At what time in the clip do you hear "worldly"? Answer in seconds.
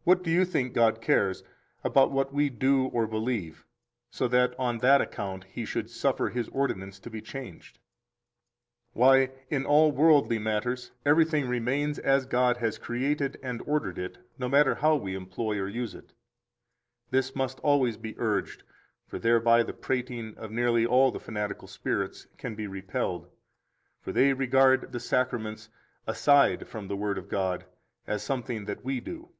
9.92-10.38